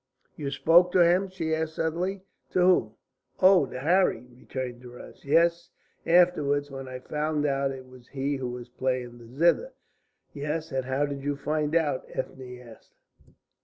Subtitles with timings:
[0.35, 2.23] "You spoke to him?" she asked suddenly.
[2.53, 2.93] "To whom?
[3.39, 5.23] Oh, to Harry?" returned Durrance.
[5.23, 5.69] "Yes,
[6.07, 9.73] afterwards, when I found out it was he who was playing the zither."
[10.33, 12.95] "Yes, how did you find out?" Ethne asked.